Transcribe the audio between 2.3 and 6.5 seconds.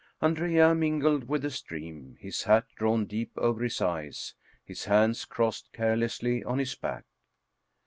hat drawn deep over his eyes, his hands crossed carelessly